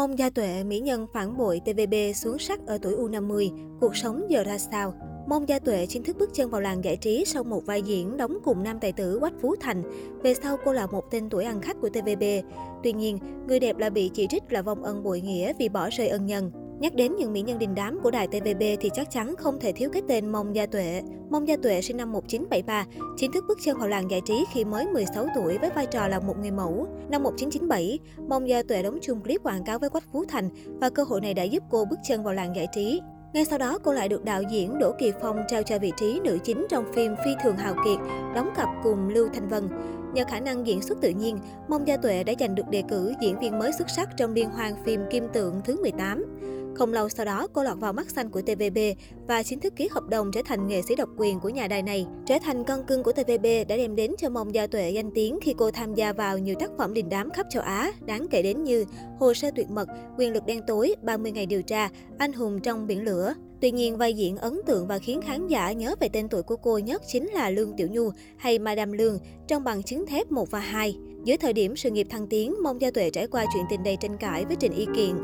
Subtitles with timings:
[0.00, 4.26] Mông Gia Tuệ, mỹ nhân phản bội TVB xuống sắc ở tuổi U50, cuộc sống
[4.28, 4.94] giờ ra sao?
[5.28, 8.16] Mông Gia Tuệ chính thức bước chân vào làng giải trí sau một vai diễn
[8.16, 9.82] đóng cùng nam tài tử Quách Phú Thành.
[10.22, 12.22] Về sau cô là một tên tuổi ăn khách của TVB.
[12.82, 13.18] Tuy nhiên,
[13.48, 16.26] người đẹp là bị chỉ trích là vong ân bội nghĩa vì bỏ rơi ân
[16.26, 16.50] nhân.
[16.80, 19.72] Nhắc đến những mỹ nhân đình đám của đài TVB thì chắc chắn không thể
[19.72, 21.02] thiếu cái tên Mông Gia Tuệ.
[21.30, 22.84] Mông Gia Tuệ sinh năm 1973,
[23.16, 26.08] chính thức bước chân vào làng giải trí khi mới 16 tuổi với vai trò
[26.08, 26.86] là một người mẫu.
[27.10, 27.98] Năm 1997,
[28.28, 30.48] Mông Gia Tuệ đóng chung clip quảng cáo với Quách Phú Thành
[30.80, 33.00] và cơ hội này đã giúp cô bước chân vào làng giải trí.
[33.32, 36.20] Ngay sau đó, cô lại được đạo diễn Đỗ Kỳ Phong trao cho vị trí
[36.24, 37.98] nữ chính trong phim Phi Thường Hào Kiệt,
[38.34, 39.68] đóng cặp cùng Lưu Thanh Vân.
[40.14, 43.12] Nhờ khả năng diễn xuất tự nhiên, Mông Gia Tuệ đã giành được đề cử
[43.20, 46.24] diễn viên mới xuất sắc trong liên hoan phim Kim Tượng thứ 18.
[46.74, 48.78] Không lâu sau đó, cô lọt vào mắt xanh của TVB
[49.28, 51.82] và chính thức ký hợp đồng trở thành nghệ sĩ độc quyền của nhà đài
[51.82, 52.06] này.
[52.26, 55.38] Trở thành con cưng của TVB đã đem đến cho Mông Gia Tuệ danh tiếng
[55.42, 58.42] khi cô tham gia vào nhiều tác phẩm đình đám khắp châu Á, đáng kể
[58.42, 58.84] đến như
[59.18, 59.88] Hồ sơ tuyệt mật,
[60.18, 61.88] Quyền lực đen tối, 30 ngày điều tra,
[62.18, 63.34] Anh hùng trong biển lửa.
[63.60, 66.56] Tuy nhiên, vai diễn ấn tượng và khiến khán giả nhớ về tên tuổi của
[66.56, 70.50] cô nhất chính là Lương Tiểu Nhu hay Madame Lương trong bằng chứng thép 1
[70.50, 70.96] và 2.
[71.24, 73.96] Dưới thời điểm sự nghiệp thăng tiến, Mông Gia Tuệ trải qua chuyện tình đầy
[74.00, 75.14] tranh cãi với Trình Y Kiện.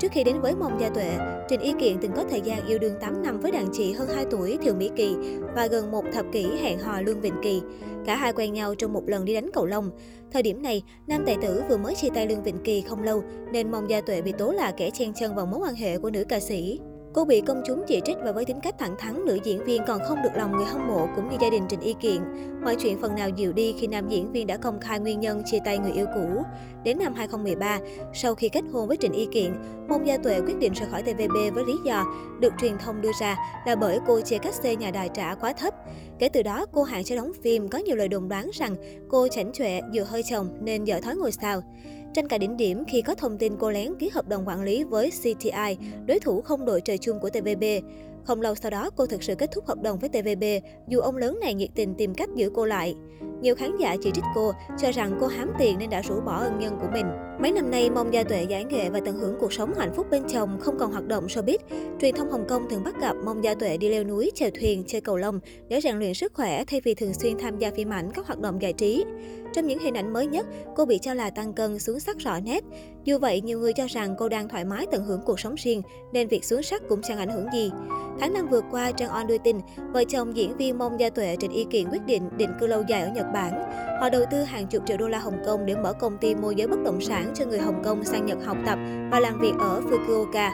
[0.00, 1.10] Trước khi đến với Mông Gia Tuệ,
[1.48, 4.08] Trình Y Kiện từng có thời gian yêu đương 8 năm với đàn chị hơn
[4.14, 5.16] 2 tuổi Thiều Mỹ Kỳ
[5.54, 7.60] và gần một thập kỷ hẹn hò Lương Vịnh Kỳ.
[8.06, 9.90] Cả hai quen nhau trong một lần đi đánh cầu lông.
[10.32, 13.22] Thời điểm này, nam tài tử vừa mới chia tay Lương Vịnh Kỳ không lâu,
[13.52, 16.10] nên Mông Gia Tuệ bị tố là kẻ chen chân vào mối quan hệ của
[16.10, 16.80] nữ ca sĩ.
[17.16, 19.82] Cô bị công chúng chỉ trích và với tính cách thẳng thắn, nữ diễn viên
[19.86, 22.20] còn không được lòng người hâm mộ cũng như gia đình Trình Y Kiện.
[22.64, 25.42] Mọi chuyện phần nào dịu đi khi nam diễn viên đã công khai nguyên nhân
[25.46, 26.42] chia tay người yêu cũ.
[26.84, 27.78] Đến năm 2013,
[28.14, 29.52] sau khi kết hôn với Trịnh Y Kiện,
[29.88, 32.04] Mông Gia Tuệ quyết định rời khỏi TVB với lý do
[32.40, 35.52] được truyền thông đưa ra là bởi cô chia cách xê nhà đài trả quá
[35.52, 35.74] thấp.
[36.18, 38.76] Kể từ đó, cô hạn chế đóng phim có nhiều lời đồn đoán rằng
[39.08, 41.62] cô chảnh chọe vừa hơi chồng nên dở thói ngồi sao.
[42.16, 44.84] Tranh cãi đỉnh điểm khi có thông tin cô lén ký hợp đồng quản lý
[44.84, 47.64] với CTI, đối thủ không đội trời chung của TVB.
[48.24, 50.44] Không lâu sau đó, cô thực sự kết thúc hợp đồng với TVB,
[50.88, 52.94] dù ông lớn này nhiệt tình tìm cách giữ cô lại.
[53.40, 56.38] Nhiều khán giả chỉ trích cô, cho rằng cô hám tiền nên đã rũ bỏ
[56.38, 57.06] ân nhân của mình.
[57.40, 60.06] Mấy năm nay, Mong Gia Tuệ giải nghệ và tận hưởng cuộc sống hạnh phúc
[60.10, 61.58] bên chồng, không còn hoạt động showbiz.
[62.00, 64.84] Truyền thông Hồng Kông thường bắt gặp Mong Gia Tuệ đi leo núi, chèo thuyền,
[64.86, 67.92] chơi cầu lông để rèn luyện sức khỏe thay vì thường xuyên tham gia phim
[67.92, 69.04] ảnh các hoạt động giải trí.
[69.52, 72.40] Trong những hình ảnh mới nhất, cô bị cho là tăng cân xuống sắc rõ
[72.40, 72.64] nét.
[73.04, 75.82] Dù vậy, nhiều người cho rằng cô đang thoải mái tận hưởng cuộc sống riêng,
[76.12, 77.70] nên việc xuống sắc cũng chẳng ảnh hưởng gì.
[78.20, 79.56] Tháng năm vừa qua, Trang On đưa tin,
[79.92, 82.82] vợ chồng diễn viên Mông Gia Tuệ trình ý Kiện quyết định định cư lâu
[82.88, 83.52] dài ở Nhật Bản.
[84.00, 86.54] Họ đầu tư hàng chục triệu đô la Hồng Kông để mở công ty môi
[86.54, 88.78] giới bất động sản cho người Hồng Kông sang Nhật học tập
[89.10, 90.50] và làm việc ở Fukuoka.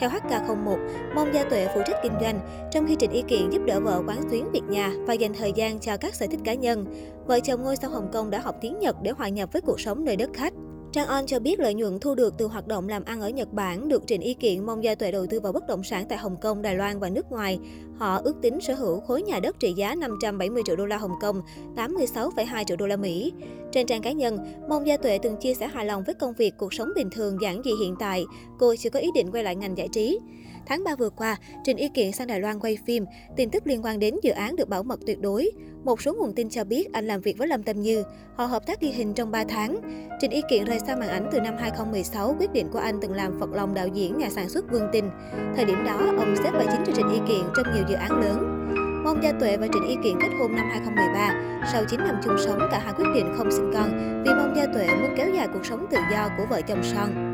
[0.00, 0.78] Theo HK01,
[1.14, 4.02] Mông Gia Tuệ phụ trách kinh doanh, trong khi Trịnh Y Kiện giúp đỡ vợ
[4.06, 6.86] quán xuyến việc nhà và dành thời gian cho các sở thích cá nhân.
[7.26, 9.80] Vợ chồng ngôi sao Hồng Kông đã học tiếng Nhật để hòa nhập với cuộc
[9.80, 10.52] sống nơi đất khách.
[10.92, 13.52] Trang On cho biết lợi nhuận thu được từ hoạt động làm ăn ở Nhật
[13.52, 16.18] Bản được Trịnh Y Kiện mong Gia Tuệ đầu tư vào bất động sản tại
[16.18, 17.58] Hồng Kông, Đài Loan và nước ngoài.
[17.98, 21.14] Họ ước tính sở hữu khối nhà đất trị giá 570 triệu đô la Hồng
[21.20, 21.42] Kông,
[21.76, 23.32] 86,2 triệu đô la Mỹ.
[23.72, 24.38] Trên trang cá nhân,
[24.68, 27.36] Mông Gia Tuệ từng chia sẻ hài lòng với công việc, cuộc sống bình thường
[27.42, 28.24] giản dị hiện tại.
[28.58, 30.18] Cô chưa có ý định quay lại ngành giải trí.
[30.66, 33.04] Tháng 3 vừa qua, Trình Y Kiện sang Đài Loan quay phim.
[33.36, 35.50] Tin tức liên quan đến dự án được bảo mật tuyệt đối.
[35.84, 38.04] Một số nguồn tin cho biết anh làm việc với Lâm Tâm Như.
[38.36, 39.80] Họ hợp tác ghi hình trong 3 tháng.
[40.20, 43.12] Trình Y Kiện rời xa màn ảnh từ năm 2016, quyết định của anh từng
[43.12, 45.10] làm phật lòng đạo diễn nhà sản xuất Vương tình.
[45.56, 48.20] Thời điểm đó, ông xếp vai chính cho Trình Y Kiện trong nhiều dự án
[48.20, 48.56] lớn.
[49.04, 51.49] Mong Gia Tuệ và Trịnh Y Kiện kết hôn năm 2013.
[51.72, 54.66] Sau 9 năm chung sống, cả hai quyết định không sinh con vì Mong Gia
[54.74, 57.29] Tuệ muốn kéo dài cuộc sống tự do của vợ chồng son.